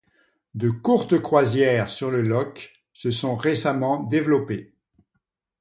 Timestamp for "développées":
4.01-4.73